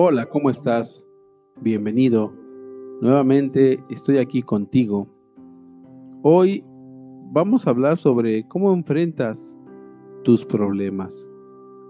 [0.00, 1.04] Hola, ¿cómo estás?
[1.60, 2.32] Bienvenido.
[3.00, 5.08] Nuevamente estoy aquí contigo.
[6.22, 6.64] Hoy
[7.32, 9.56] vamos a hablar sobre cómo enfrentas
[10.22, 11.28] tus problemas,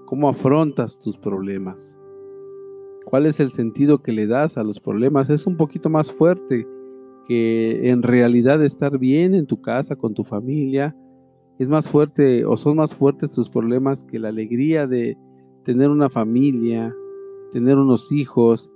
[0.07, 1.99] cómo afrontas tus problemas.
[3.05, 5.29] ¿Cuál es el sentido que le das a los problemas?
[5.29, 6.67] Es un poquito más fuerte
[7.27, 10.97] que en realidad estar bien en tu casa, con tu familia.
[11.59, 15.19] Es más fuerte o son más fuertes tus problemas que la alegría de
[15.63, 16.95] tener una familia,
[17.53, 18.71] tener unos hijos,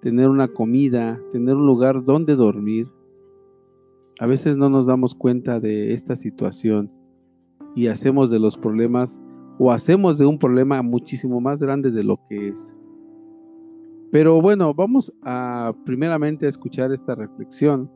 [0.00, 2.88] tener una comida, tener un lugar donde dormir.
[4.20, 6.90] A veces no nos damos cuenta de esta situación
[7.74, 9.20] y hacemos de los problemas
[9.58, 12.74] o hacemos de un problema muchísimo más grande de lo que es.
[14.10, 17.90] Pero bueno, vamos a primeramente a escuchar esta reflexión.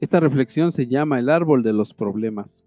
[0.00, 2.64] Esta reflexión se llama El árbol de los problemas.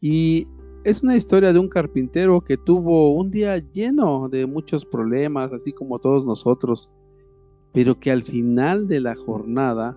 [0.00, 0.46] Y
[0.84, 5.72] es una historia de un carpintero que tuvo un día lleno de muchos problemas, así
[5.72, 6.90] como todos nosotros,
[7.72, 9.96] pero que al final de la jornada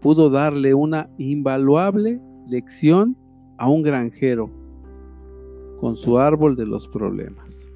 [0.00, 3.16] pudo darle una invaluable lección
[3.58, 4.50] a un granjero
[5.80, 7.70] con su árbol de los problemas.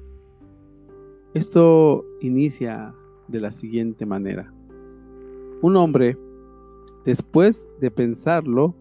[1.33, 2.93] Esto inicia
[3.27, 4.53] de la siguiente manera.
[5.61, 6.17] Un hombre,
[7.03, 8.75] después de pensarlo,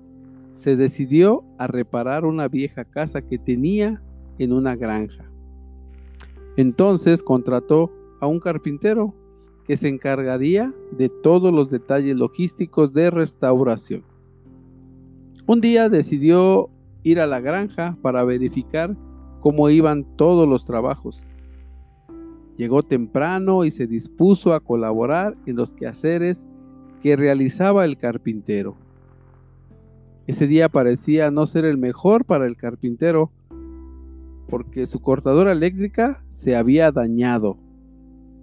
[0.55, 4.01] se decidió a reparar una vieja casa que tenía
[4.39, 5.31] en una granja.
[6.57, 9.15] Entonces contrató a un carpintero
[9.67, 14.05] que se encargaría de todos los detalles logísticos de restauración.
[15.47, 16.71] Un día decidió
[17.03, 18.97] ir a la granja para verificar
[19.41, 21.29] cómo iban todos los trabajos.
[22.57, 26.47] Llegó temprano y se dispuso a colaborar en los quehaceres
[27.03, 28.77] que realizaba el carpintero.
[30.27, 33.31] Ese día parecía no ser el mejor para el carpintero
[34.49, 37.59] porque su cortadora eléctrica se había dañado,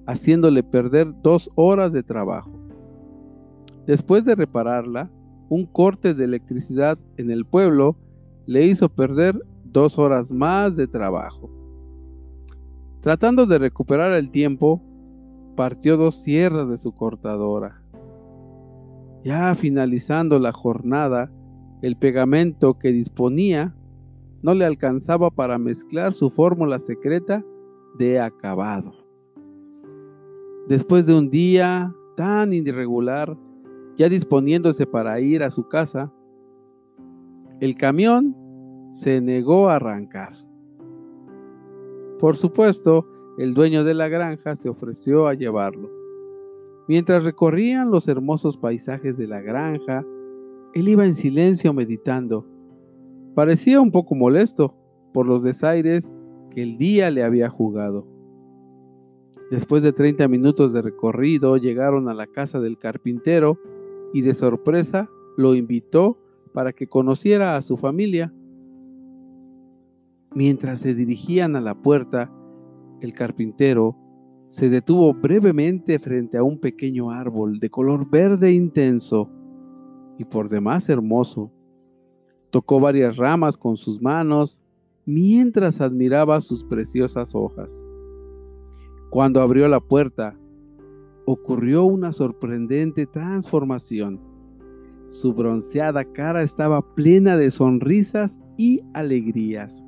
[0.05, 2.51] haciéndole perder dos horas de trabajo.
[3.85, 5.09] Después de repararla,
[5.49, 7.95] un corte de electricidad en el pueblo
[8.45, 11.49] le hizo perder dos horas más de trabajo.
[13.01, 14.81] Tratando de recuperar el tiempo,
[15.55, 17.81] partió dos sierras de su cortadora.
[19.23, 21.31] Ya finalizando la jornada,
[21.81, 23.75] el pegamento que disponía
[24.41, 27.43] no le alcanzaba para mezclar su fórmula secreta
[27.97, 28.93] de acabado.
[30.67, 33.37] Después de un día tan irregular,
[33.97, 36.11] ya disponiéndose para ir a su casa,
[37.59, 38.35] el camión
[38.91, 40.33] se negó a arrancar.
[42.19, 45.89] Por supuesto, el dueño de la granja se ofreció a llevarlo.
[46.87, 50.05] Mientras recorrían los hermosos paisajes de la granja,
[50.73, 52.45] él iba en silencio meditando.
[53.35, 54.75] Parecía un poco molesto
[55.13, 56.13] por los desaires
[56.49, 58.07] que el día le había jugado.
[59.49, 63.59] Después de 30 minutos de recorrido llegaron a la casa del carpintero
[64.13, 66.17] y de sorpresa lo invitó
[66.53, 68.33] para que conociera a su familia.
[70.33, 72.31] Mientras se dirigían a la puerta,
[73.01, 73.97] el carpintero
[74.47, 79.29] se detuvo brevemente frente a un pequeño árbol de color verde intenso
[80.21, 81.51] y por demás hermoso.
[82.51, 84.61] Tocó varias ramas con sus manos
[85.05, 87.83] mientras admiraba sus preciosas hojas.
[89.09, 90.37] Cuando abrió la puerta,
[91.25, 94.19] ocurrió una sorprendente transformación.
[95.09, 99.83] Su bronceada cara estaba plena de sonrisas y alegrías.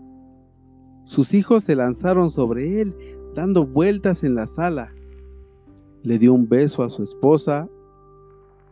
[1.06, 2.96] Sus hijos se lanzaron sobre él,
[3.36, 4.92] dando vueltas en la sala.
[6.02, 7.70] Le dio un beso a su esposa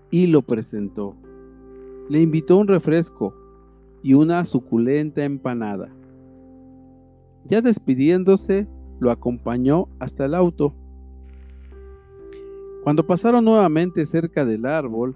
[0.10, 1.16] y lo presentó
[2.12, 3.34] le invitó un refresco
[4.04, 5.88] y una suculenta empanada.
[7.46, 8.68] Ya despidiéndose,
[9.00, 10.74] lo acompañó hasta el auto.
[12.84, 15.16] Cuando pasaron nuevamente cerca del árbol,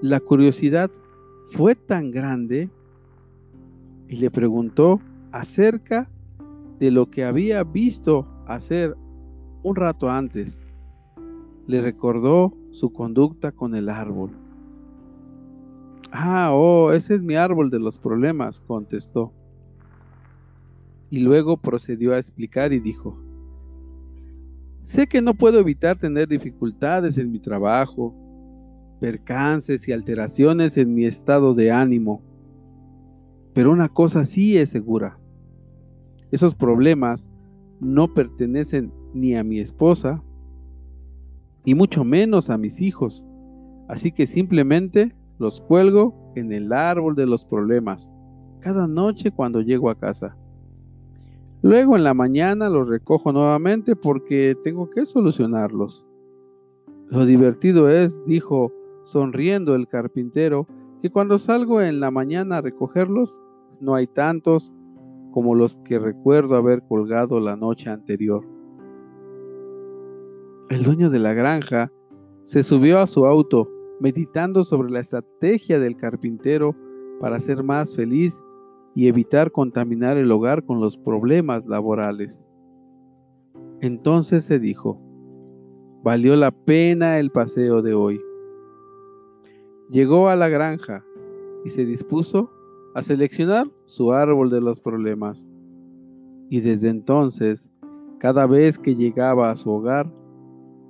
[0.00, 0.90] la curiosidad
[1.48, 2.70] fue tan grande
[4.08, 6.08] y le preguntó acerca
[6.78, 8.96] de lo que había visto hacer
[9.62, 10.62] un rato antes.
[11.66, 14.43] Le recordó su conducta con el árbol.
[16.16, 19.32] Ah, oh, ese es mi árbol de los problemas, contestó.
[21.10, 23.18] Y luego procedió a explicar y dijo,
[24.84, 28.14] sé que no puedo evitar tener dificultades en mi trabajo,
[29.00, 32.22] percances y alteraciones en mi estado de ánimo,
[33.52, 35.18] pero una cosa sí es segura,
[36.30, 37.28] esos problemas
[37.80, 40.22] no pertenecen ni a mi esposa,
[41.66, 43.26] ni mucho menos a mis hijos,
[43.88, 48.10] así que simplemente los cuelgo en el árbol de los problemas
[48.60, 50.36] cada noche cuando llego a casa.
[51.62, 56.06] Luego en la mañana los recojo nuevamente porque tengo que solucionarlos.
[57.08, 58.72] Lo divertido es, dijo
[59.04, 60.66] sonriendo el carpintero,
[61.02, 63.40] que cuando salgo en la mañana a recogerlos,
[63.80, 64.72] no hay tantos
[65.32, 68.46] como los que recuerdo haber colgado la noche anterior.
[70.70, 71.92] El dueño de la granja
[72.44, 73.68] se subió a su auto,
[74.04, 76.76] meditando sobre la estrategia del carpintero
[77.20, 78.38] para ser más feliz
[78.94, 82.46] y evitar contaminar el hogar con los problemas laborales.
[83.80, 85.00] Entonces se dijo,
[86.02, 88.20] valió la pena el paseo de hoy.
[89.88, 91.02] Llegó a la granja
[91.64, 92.52] y se dispuso
[92.94, 95.48] a seleccionar su árbol de los problemas.
[96.50, 97.70] Y desde entonces,
[98.18, 100.12] cada vez que llegaba a su hogar,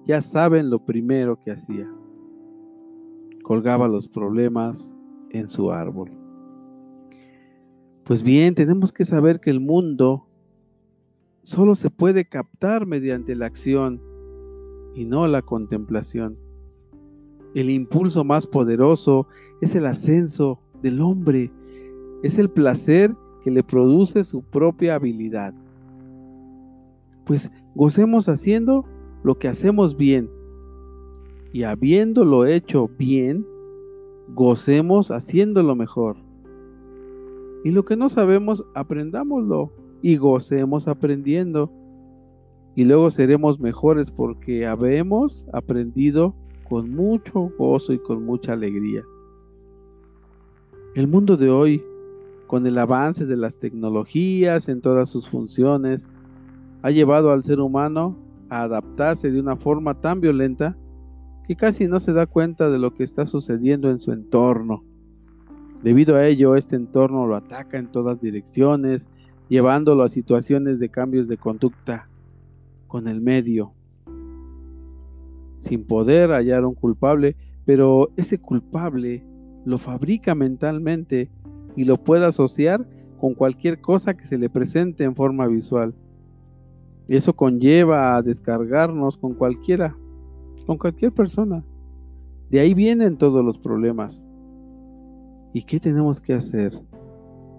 [0.04, 1.88] ya saben lo primero que hacía.
[3.44, 4.96] Colgaba los problemas
[5.28, 6.10] en su árbol.
[8.04, 10.26] Pues bien, tenemos que saber que el mundo
[11.42, 14.00] solo se puede captar mediante la acción
[14.94, 16.38] y no la contemplación.
[17.54, 19.28] El impulso más poderoso
[19.60, 21.52] es el ascenso del hombre,
[22.22, 25.54] es el placer que le produce su propia habilidad.
[27.26, 28.86] Pues gocemos haciendo
[29.22, 30.30] lo que hacemos bien
[31.54, 33.46] y habiéndolo hecho bien,
[34.30, 36.16] gocemos haciéndolo mejor.
[37.62, 39.70] Y lo que no sabemos, aprendámoslo
[40.02, 41.70] y gocemos aprendiendo.
[42.74, 46.34] Y luego seremos mejores porque habemos aprendido
[46.68, 49.04] con mucho gozo y con mucha alegría.
[50.96, 51.84] El mundo de hoy,
[52.48, 56.08] con el avance de las tecnologías en todas sus funciones,
[56.82, 58.16] ha llevado al ser humano
[58.48, 60.76] a adaptarse de una forma tan violenta
[61.46, 64.82] que casi no se da cuenta de lo que está sucediendo en su entorno.
[65.82, 69.08] Debido a ello, este entorno lo ataca en todas direcciones,
[69.48, 72.08] llevándolo a situaciones de cambios de conducta
[72.86, 73.72] con el medio,
[75.58, 77.36] sin poder hallar un culpable,
[77.66, 79.22] pero ese culpable
[79.64, 81.30] lo fabrica mentalmente
[81.76, 82.86] y lo puede asociar
[83.18, 85.94] con cualquier cosa que se le presente en forma visual.
[87.08, 89.96] Eso conlleva a descargarnos con cualquiera,
[90.66, 91.64] con cualquier persona.
[92.50, 94.26] De ahí vienen todos los problemas.
[95.52, 96.78] ¿Y qué tenemos que hacer?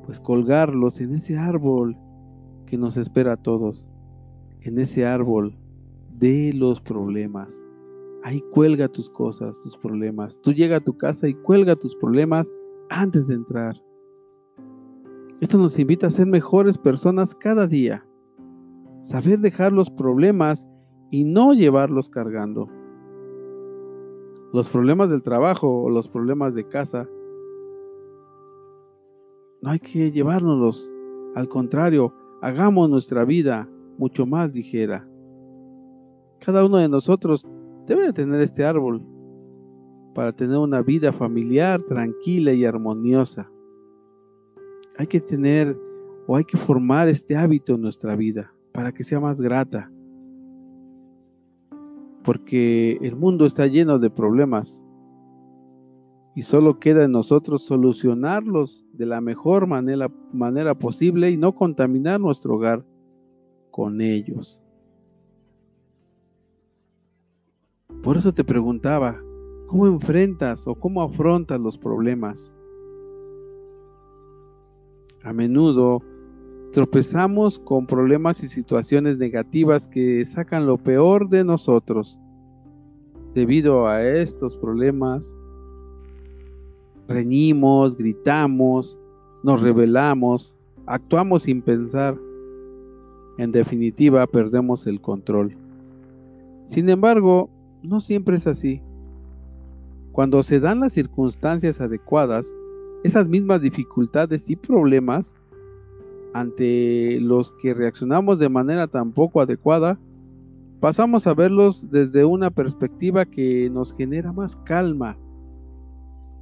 [0.06, 1.98] Pues colgarlos en ese árbol
[2.66, 3.88] que nos espera a todos,
[4.62, 5.58] en ese árbol
[6.18, 7.62] de los problemas.
[8.24, 10.40] Ahí cuelga tus cosas, tus problemas.
[10.42, 12.52] Tú llega a tu casa y cuelga tus problemas
[12.90, 13.76] antes de entrar.
[15.42, 18.06] Esto nos invita a ser mejores personas cada día.
[19.02, 20.66] Saber dejar los problemas
[21.12, 22.68] y no llevarlos cargando.
[24.56, 27.10] Los problemas del trabajo o los problemas de casa,
[29.62, 30.90] no hay que llevárnoslos.
[31.36, 33.68] Al contrario, hagamos nuestra vida
[33.98, 35.06] mucho más ligera.
[36.40, 37.46] Cada uno de nosotros
[37.86, 39.02] debe tener este árbol
[40.14, 43.52] para tener una vida familiar tranquila y armoniosa.
[44.98, 45.78] Hay que tener
[46.28, 49.92] o hay que formar este hábito en nuestra vida para que sea más grata.
[52.26, 54.82] Porque el mundo está lleno de problemas
[56.36, 62.20] y solo queda en nosotros solucionarlos de la mejor manera, manera posible y no contaminar
[62.20, 62.86] nuestro hogar
[63.72, 64.62] con ellos.
[68.04, 69.20] Por eso te preguntaba,
[69.68, 72.54] ¿cómo enfrentas o cómo afrontas los problemas?
[75.24, 76.02] A menudo
[76.72, 82.20] tropezamos con problemas y situaciones negativas que sacan lo peor de nosotros.
[83.36, 85.36] Debido a estos problemas,
[87.10, 88.98] reñimos, gritamos,
[89.44, 92.18] nos rebelamos, actuamos sin pensar.
[93.38, 95.58] En definitiva, perdemos el control.
[96.64, 97.50] Sin embargo,
[97.84, 98.82] no siempre es así.
[100.14, 102.56] Cuando se dan las circunstancias adecuadas,
[103.04, 105.36] esas mismas dificultades y problemas
[106.34, 110.00] ante los que reaccionamos de manera tan poco adecuada,
[110.86, 115.18] pasamos a verlos desde una perspectiva que nos genera más calma,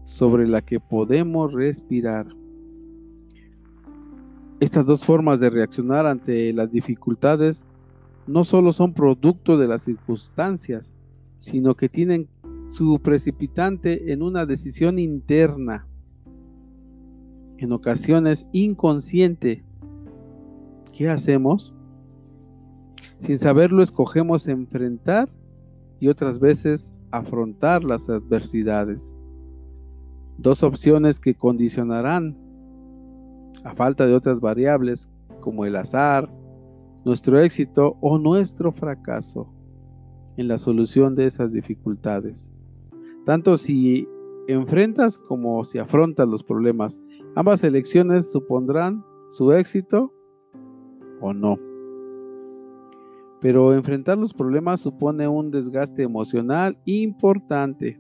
[0.03, 2.27] sobre la que podemos respirar.
[4.59, 7.63] Estas dos formas de reaccionar ante las dificultades
[8.27, 10.91] no solo son producto de las circunstancias,
[11.37, 12.27] sino que tienen
[12.67, 15.87] su precipitante en una decisión interna,
[17.59, 19.63] en ocasiones inconsciente.
[20.91, 21.73] ¿Qué hacemos?
[23.17, 25.29] Sin saberlo escogemos enfrentar
[25.99, 29.13] y otras veces afrontar las adversidades.
[30.37, 32.37] Dos opciones que condicionarán,
[33.63, 36.29] a falta de otras variables como el azar,
[37.05, 39.47] nuestro éxito o nuestro fracaso
[40.37, 42.51] en la solución de esas dificultades.
[43.25, 44.07] Tanto si
[44.47, 46.99] enfrentas como si afrontas los problemas,
[47.35, 50.11] ambas elecciones supondrán su éxito
[51.21, 51.57] o no.
[53.43, 57.99] Pero enfrentar los problemas supone un desgaste emocional importante.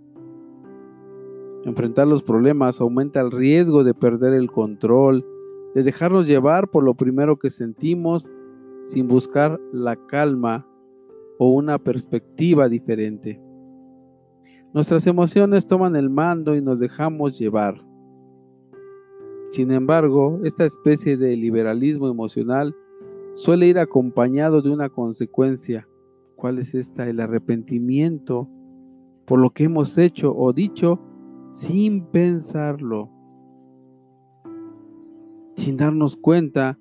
[1.65, 5.25] Enfrentar los problemas aumenta el riesgo de perder el control,
[5.75, 8.31] de dejarnos llevar por lo primero que sentimos
[8.83, 10.65] sin buscar la calma
[11.37, 13.41] o una perspectiva diferente.
[14.73, 17.85] Nuestras emociones toman el mando y nos dejamos llevar.
[19.49, 22.73] Sin embargo, esta especie de liberalismo emocional
[23.33, 25.87] suele ir acompañado de una consecuencia.
[26.35, 27.09] ¿Cuál es esta?
[27.09, 28.47] El arrepentimiento
[29.25, 30.99] por lo que hemos hecho o dicho
[31.51, 33.09] sin pensarlo.
[35.55, 36.79] Sin darnos cuenta,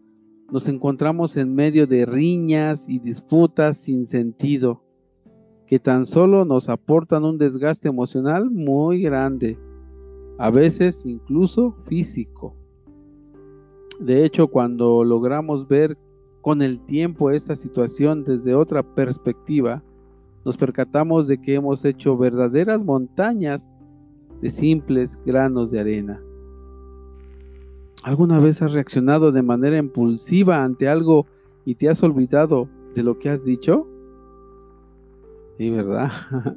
[0.51, 4.83] nos encontramos en medio de riñas y disputas sin sentido,
[5.67, 9.59] que tan solo nos aportan un desgaste emocional muy grande,
[10.39, 12.57] a veces incluso físico.
[14.01, 15.97] De hecho, cuando logramos ver
[16.43, 19.83] con el tiempo esta situación desde otra perspectiva,
[20.45, 23.69] nos percatamos de que hemos hecho verdaderas montañas
[24.41, 26.21] de simples granos de arena.
[28.03, 31.27] ¿Alguna vez has reaccionado de manera impulsiva ante algo
[31.65, 33.87] y te has olvidado de lo que has dicho?
[35.57, 36.11] Sí, ¿verdad?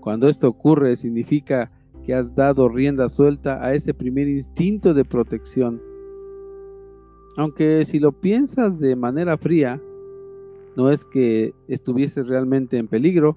[0.00, 1.70] Cuando esto ocurre significa
[2.04, 5.80] que has dado rienda suelta a ese primer instinto de protección.
[7.36, 9.80] Aunque si lo piensas de manera fría,
[10.76, 13.36] no es que estuvieses realmente en peligro,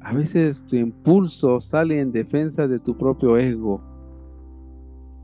[0.00, 3.80] a veces tu impulso sale en defensa de tu propio ego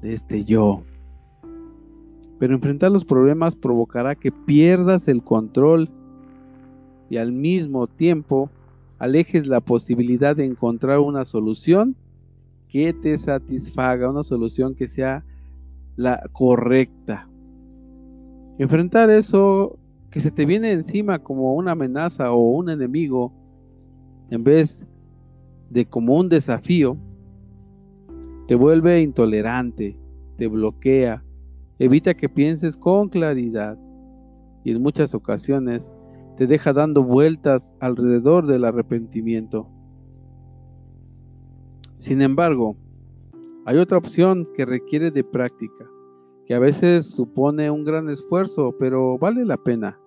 [0.03, 0.83] de este yo.
[2.39, 5.89] Pero enfrentar los problemas provocará que pierdas el control
[7.09, 8.51] y al mismo tiempo
[8.99, 11.97] alejes la posibilidad de encontrar una solución
[12.69, 15.25] que te satisfaga, una solución que sea
[15.97, 17.29] la correcta.
[18.59, 19.79] Enfrentar eso
[20.11, 23.33] que se te viene encima como una amenaza o un enemigo,
[24.31, 24.87] en vez
[25.71, 26.97] de como un desafío,
[28.49, 29.99] te vuelve intolerante,
[30.37, 31.23] te bloquea,
[31.79, 33.79] evita que pienses con claridad
[34.65, 35.93] y en muchas ocasiones
[36.37, 39.69] te deja dando vueltas alrededor del arrepentimiento.
[41.99, 42.77] Sin embargo,
[43.65, 45.87] hay otra opción que requiere de práctica,
[46.47, 49.99] que a veces supone un gran esfuerzo, pero vale la pena.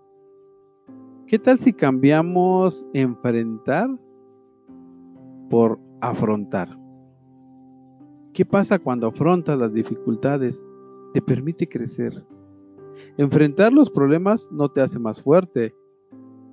[1.27, 3.89] ¿Qué tal si cambiamos enfrentar
[5.49, 6.79] por afrontar?
[8.33, 10.63] ¿Qué pasa cuando afrontas las dificultades?
[11.13, 12.25] Te permite crecer.
[13.17, 15.75] Enfrentar los problemas no te hace más fuerte.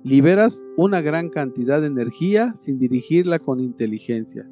[0.03, 4.49] Liberas una gran cantidad de energía sin dirigirla con inteligencia.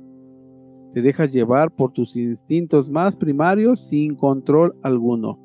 [0.96, 5.38] Te dejas llevar por tus instintos más primarios sin control alguno,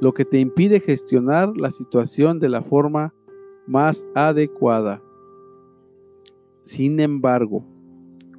[0.00, 3.12] lo que te impide gestionar la situación de la forma
[3.66, 5.02] más adecuada.
[6.64, 7.62] Sin embargo,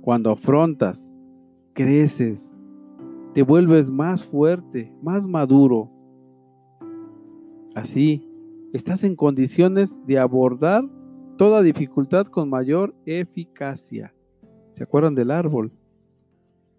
[0.01, 1.13] cuando afrontas
[1.74, 2.51] creces,
[3.36, 5.88] te vuelves más fuerte, más maduro.
[7.75, 8.27] Así,
[8.74, 10.84] estás en condiciones de abordar
[11.38, 14.12] toda dificultad con mayor eficacia.
[14.72, 15.72] ¿Se acuerdan del árbol?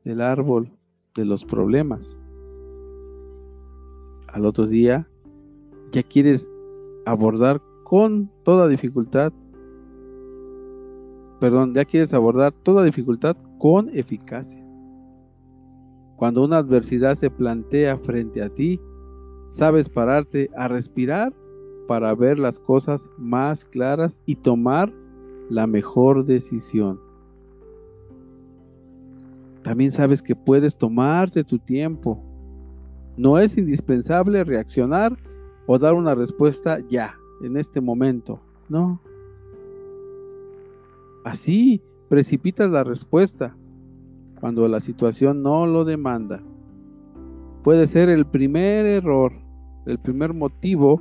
[0.05, 0.71] Del árbol
[1.15, 2.19] de los problemas.
[4.29, 5.09] Al otro día,
[5.93, 6.51] ya quieres
[7.07, 9.33] abordar con toda dificultad,
[11.39, 14.65] perdón, ya quieres abordar toda dificultad con eficacia.
[16.17, 18.81] Cuando una adversidad se plantea frente a ti,
[19.49, 21.33] sabes pararte a respirar
[21.87, 24.93] para ver las cosas más claras y tomar
[25.51, 26.99] la mejor decisión.
[29.63, 32.23] También sabes que puedes tomarte tu tiempo.
[33.17, 35.17] No es indispensable reaccionar
[35.67, 38.41] o dar una respuesta ya, en este momento.
[38.69, 39.01] No.
[41.25, 43.57] Así precipitas la respuesta
[44.41, 46.43] cuando la situación no lo demanda.
[47.63, 49.33] Puede ser el primer error,
[49.87, 51.01] el primer motivo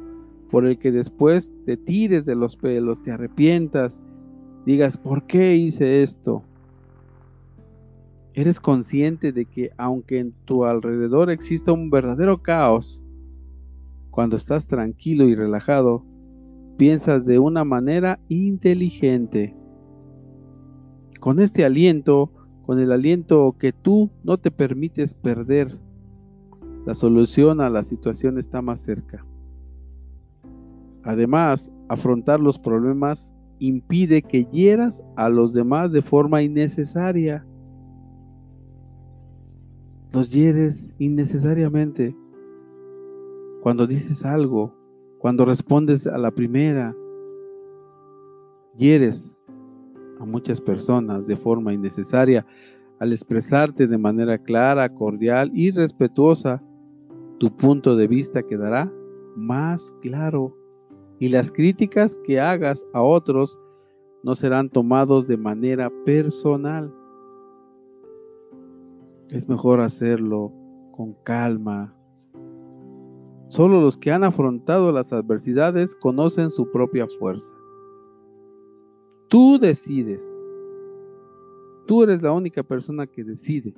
[0.51, 3.99] por el que después te tires de los pelos, te arrepientas,
[4.65, 6.43] digas, ¿por qué hice esto?
[8.33, 13.03] Eres consciente de que aunque en tu alrededor exista un verdadero caos,
[14.09, 16.05] cuando estás tranquilo y relajado,
[16.77, 19.55] piensas de una manera inteligente.
[21.19, 22.31] Con este aliento,
[22.65, 25.77] con el aliento que tú no te permites perder.
[26.85, 29.25] La solución a la situación está más cerca.
[31.03, 37.45] Además, afrontar los problemas impide que hieras a los demás de forma innecesaria.
[40.13, 42.13] Los hieres innecesariamente.
[43.63, 44.75] Cuando dices algo,
[45.19, 46.93] cuando respondes a la primera,
[48.77, 49.31] hieres
[50.19, 52.45] a muchas personas de forma innecesaria
[52.99, 56.61] al expresarte de manera clara, cordial y respetuosa.
[57.39, 58.91] Tu punto de vista quedará
[59.37, 60.57] más claro
[61.19, 63.57] y las críticas que hagas a otros
[64.23, 66.93] no serán tomados de manera personal.
[69.31, 70.51] Es mejor hacerlo
[70.91, 71.95] con calma.
[73.47, 77.55] Solo los que han afrontado las adversidades conocen su propia fuerza.
[79.29, 80.35] Tú decides.
[81.87, 83.73] Tú eres la única persona que decide.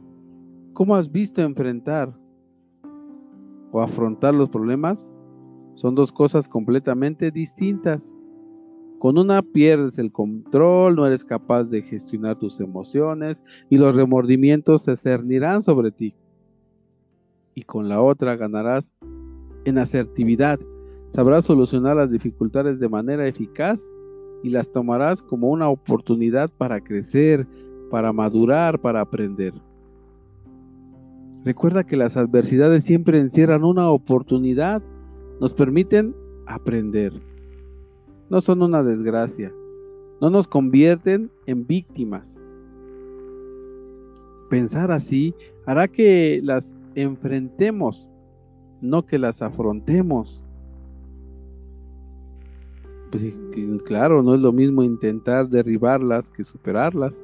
[0.73, 2.19] ¿Cómo has visto enfrentar
[3.71, 5.13] o afrontar los problemas?
[5.75, 8.15] Son dos cosas completamente distintas.
[9.03, 14.83] Con una pierdes el control, no eres capaz de gestionar tus emociones y los remordimientos
[14.83, 16.15] se cernirán sobre ti.
[17.53, 18.95] Y con la otra ganarás
[19.65, 20.57] en asertividad,
[21.07, 23.93] sabrás solucionar las dificultades de manera eficaz
[24.41, 27.45] y las tomarás como una oportunidad para crecer,
[27.91, 29.53] para madurar, para aprender.
[31.43, 34.81] Recuerda que las adversidades siempre encierran una oportunidad
[35.41, 37.32] nos permiten aprender.
[38.33, 39.53] No son una desgracia.
[40.19, 42.35] No nos convierten en víctimas.
[44.49, 45.35] Pensar así
[45.67, 48.09] hará que las enfrentemos,
[48.81, 50.43] no que las afrontemos.
[53.11, 53.23] Pues,
[53.85, 57.21] claro, no es lo mismo intentar derribarlas que superarlas,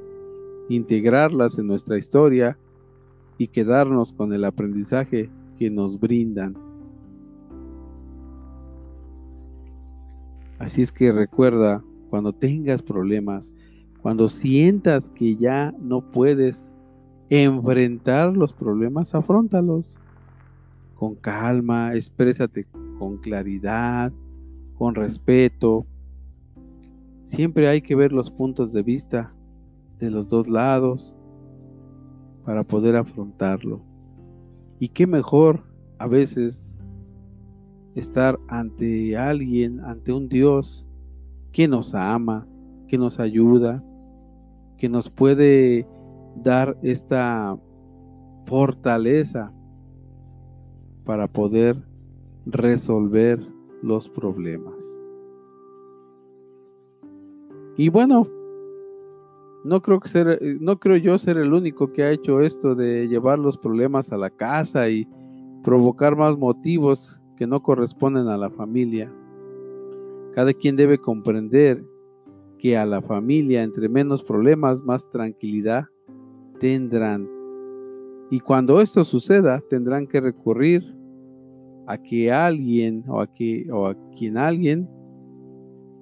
[0.70, 2.56] integrarlas en nuestra historia
[3.40, 6.69] y quedarnos con el aprendizaje que nos brindan.
[10.60, 13.52] Así es que recuerda, cuando tengas problemas,
[14.02, 16.70] cuando sientas que ya no puedes
[17.30, 19.98] enfrentar los problemas, afrontalos
[20.96, 22.68] con calma, exprésate
[22.98, 24.12] con claridad,
[24.78, 25.86] con respeto.
[27.24, 29.34] Siempre hay que ver los puntos de vista
[30.00, 31.16] de los dos lados
[32.44, 33.82] para poder afrontarlo.
[34.80, 35.64] Y qué mejor
[36.00, 36.74] a veces
[38.00, 40.86] estar ante alguien, ante un Dios
[41.52, 42.48] que nos ama,
[42.88, 43.84] que nos ayuda,
[44.78, 45.88] que nos puede
[46.36, 47.58] dar esta
[48.46, 49.52] fortaleza
[51.06, 51.76] para poder
[52.46, 53.40] resolver
[53.82, 55.00] los problemas.
[57.78, 58.28] Y bueno,
[59.64, 63.08] no creo que ser, no creo yo ser el único que ha hecho esto de
[63.08, 65.08] llevar los problemas a la casa y
[65.64, 69.10] provocar más motivos que no corresponden a la familia.
[70.36, 71.82] Cada quien debe comprender
[72.58, 75.86] que a la familia, entre menos problemas, más tranquilidad
[76.60, 77.30] tendrán.
[78.30, 80.84] Y cuando esto suceda, tendrán que recurrir
[81.88, 84.90] a que alguien o a, que, o a quien alguien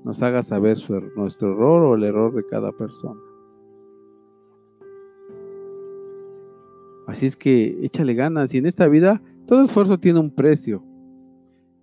[0.04, 3.22] nos haga saber er, nuestro error o el error de cada persona.
[7.06, 10.84] Así es que échale ganas y en esta vida todo esfuerzo tiene un precio.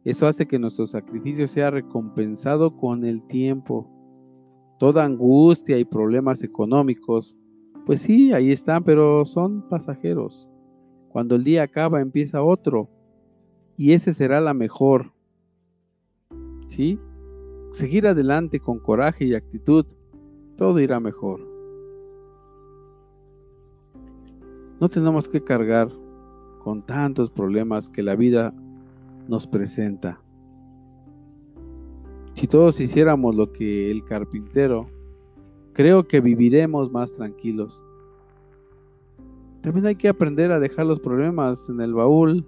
[0.04, 3.90] Eso hace que nuestro sacrificio sea recompensado con el tiempo.
[4.78, 7.36] Toda angustia y problemas económicos,
[7.86, 10.46] pues sí, ahí están, pero son pasajeros.
[11.08, 12.90] Cuando el día acaba, empieza otro.
[13.78, 15.12] Y ese será la mejor.
[16.68, 16.98] ¿Sí?
[17.72, 19.86] Seguir adelante con coraje y actitud,
[20.56, 21.40] todo irá mejor.
[24.80, 25.88] No tenemos que cargar
[26.62, 28.54] con tantos problemas que la vida
[29.28, 30.20] nos presenta.
[32.34, 34.88] Si todos hiciéramos lo que el carpintero,
[35.72, 37.82] creo que viviremos más tranquilos.
[39.60, 42.44] También hay que aprender a dejar los problemas en el baúl.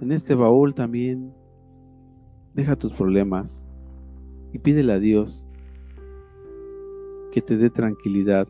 [0.00, 1.32] En este baúl también
[2.54, 3.64] deja tus problemas
[4.52, 5.44] y pídele a Dios
[7.32, 8.48] que te dé tranquilidad,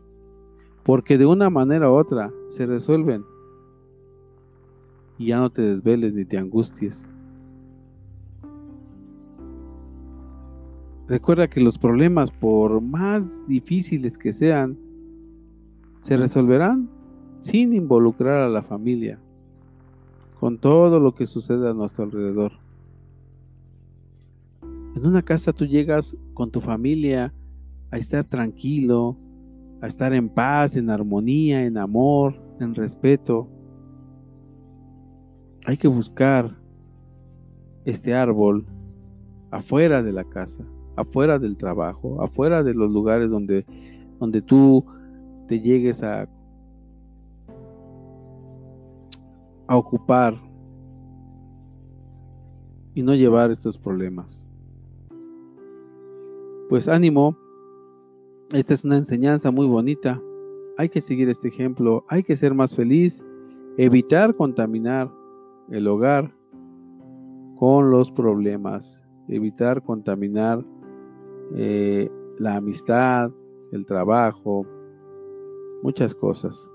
[0.83, 3.23] porque de una manera u otra se resuelven
[5.19, 7.07] y ya no te desveles ni te angusties.
[11.07, 14.77] Recuerda que los problemas, por más difíciles que sean,
[16.01, 16.89] se resolverán
[17.41, 19.19] sin involucrar a la familia,
[20.39, 22.53] con todo lo que sucede a nuestro alrededor.
[24.95, 27.33] En una casa tú llegas con tu familia
[27.91, 29.17] a estar tranquilo,
[29.81, 33.47] a estar en paz, en armonía, en amor, en respeto.
[35.65, 36.55] Hay que buscar
[37.85, 38.65] este árbol
[39.51, 40.63] afuera de la casa,
[40.95, 43.65] afuera del trabajo, afuera de los lugares donde,
[44.19, 44.85] donde tú
[45.47, 46.27] te llegues a,
[49.67, 50.35] a ocupar
[52.93, 54.45] y no llevar estos problemas.
[56.69, 57.35] Pues ánimo,
[58.53, 60.21] esta es una enseñanza muy bonita.
[60.77, 63.23] Hay que seguir este ejemplo, hay que ser más feliz,
[63.77, 65.11] evitar contaminar
[65.71, 66.33] el hogar
[67.57, 70.65] con los problemas, evitar contaminar
[71.55, 73.31] eh, la amistad,
[73.71, 74.65] el trabajo,
[75.83, 76.69] muchas cosas.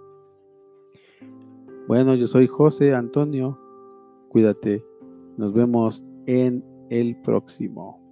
[1.88, 3.58] Bueno, yo soy José Antonio,
[4.28, 4.84] cuídate,
[5.36, 8.03] nos vemos en el próximo.